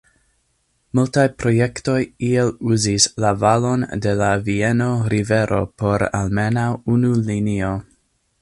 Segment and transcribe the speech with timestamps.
[0.99, 1.97] Multaj projektoj
[2.29, 7.71] iel uzis la valon de la Vieno-rivero por almenaŭ unu linio.